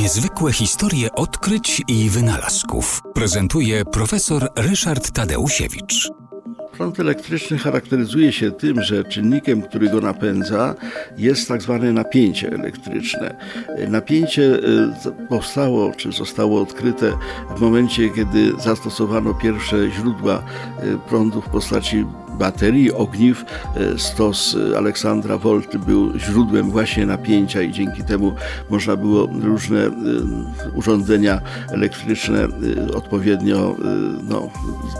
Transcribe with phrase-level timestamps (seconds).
[0.00, 6.10] Niezwykłe historie odkryć i wynalazków prezentuje profesor Ryszard Tadeusiewicz.
[6.72, 10.74] Prąd elektryczny charakteryzuje się tym, że czynnikiem, który go napędza,
[11.16, 13.36] jest tak zwane napięcie elektryczne.
[13.88, 17.12] Napięcie e, powstało, czy zostało odkryte
[17.56, 20.42] w momencie, kiedy zastosowano pierwsze źródła
[20.78, 22.04] e, prądu w postaci
[22.38, 23.44] baterii, ogniw.
[23.76, 28.32] E, stos Aleksandra Volt był źródłem właśnie napięcia i dzięki temu
[28.70, 29.90] można było różne
[30.74, 32.48] urządzenia elektryczne
[32.94, 33.76] odpowiednio
[34.28, 34.50] no,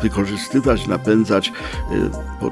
[0.03, 1.53] wykorzystywać, napędzać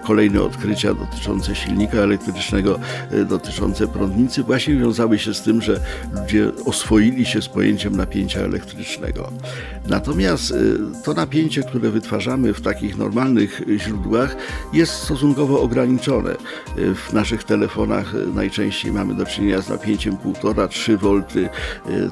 [0.02, 2.78] kolejne odkrycia dotyczące silnika elektrycznego,
[3.10, 5.80] e, dotyczące prądnicy właśnie wiązały się z tym, że
[6.14, 9.32] ludzie oswoili się z pojęciem napięcia elektrycznego.
[9.88, 10.54] Natomiast e,
[11.04, 14.36] to napięcie, które wytwarzamy w takich normalnych źródłach
[14.78, 16.30] jest stosunkowo ograniczone.
[16.30, 16.36] E,
[16.94, 21.22] w naszych telefonach najczęściej mamy do czynienia z napięciem 1,5-3 V,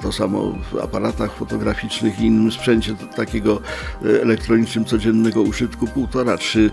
[0.02, 3.60] to samo w aparatach fotograficznych i innym sprzęcie takiego
[4.22, 6.70] elektronicznym codziennego użytku 1,5-3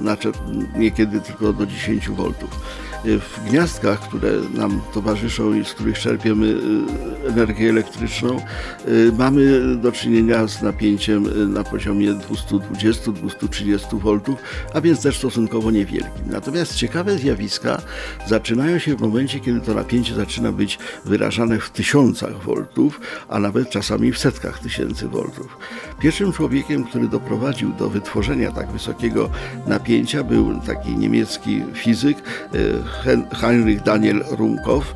[0.00, 0.32] znaczy
[0.76, 2.32] niekiedy tylko do 10 V.
[3.04, 6.54] W gniazdkach, które nam towarzyszą i z których czerpiemy
[7.28, 8.40] energię elektryczną,
[9.18, 14.36] mamy do czynienia z napięciem na poziomie 220-230 V,
[14.74, 16.30] a więc też stosunkowo niewielkim.
[16.30, 17.82] Natomiast ciekawe zjawiska
[18.26, 23.70] zaczynają się w momencie, kiedy to napięcie zaczyna być wyrażane w tysiącach voltów, a nawet
[23.70, 25.58] czasami w setkach tysięcy voltów.
[26.00, 29.30] Pierwszym człowiekiem, który doprowadził do wytworzenia tak wysokiego
[29.66, 32.22] napięcia był taki niemiecki fizyk
[33.32, 34.94] Heinrich Daniel Rumkow,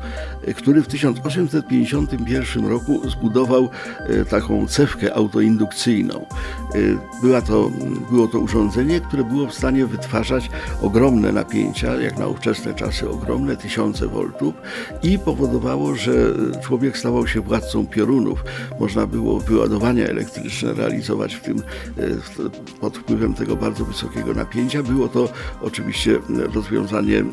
[0.55, 6.15] który w 1851 roku zbudował e, taką cewkę autoindukcyjną.
[6.15, 6.77] E,
[7.21, 7.71] była to,
[8.11, 10.49] było to urządzenie, które było w stanie wytwarzać
[10.81, 14.53] ogromne napięcia, jak na ówczesne czasy ogromne, tysiące voltów
[15.03, 16.11] i powodowało, że
[16.63, 18.43] człowiek stawał się władcą piorunów.
[18.79, 20.90] Można było wyładowania elektryczne realizować
[21.35, 21.61] w tym e,
[22.79, 24.83] pod wpływem tego bardzo wysokiego napięcia.
[24.83, 25.29] Było to
[25.61, 26.19] oczywiście
[26.53, 27.23] rozwiązanie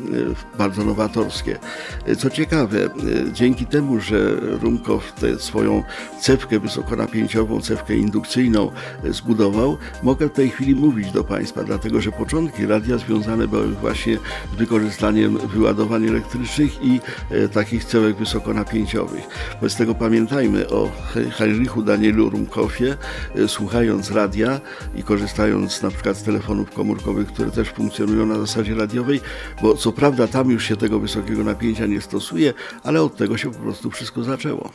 [0.57, 1.59] bardzo nowatorskie.
[2.17, 2.77] Co ciekawe,
[3.33, 5.83] dzięki temu, że Rumkow tę swoją
[6.21, 8.71] cewkę wysokonapięciową, cewkę indukcyjną
[9.09, 14.17] zbudował, mogę w tej chwili mówić do Państwa, dlatego że początki radia związane były właśnie
[14.53, 19.27] z wykorzystaniem wyładowań elektrycznych i e, takich cewek wysokonapięciowych.
[19.53, 20.91] Wobec tego pamiętajmy o
[21.31, 22.97] Heinrichu Danielu Rumkowie,
[23.35, 24.61] e, słuchając radia
[24.95, 29.21] i korzystając na przykład z telefonów komórkowych, które też funkcjonują na zasadzie radiowej,
[29.61, 33.51] bo co prawda tam już się tego wysokiego napięcia nie stosuje, ale od tego się
[33.51, 34.71] po prostu wszystko zaczęło.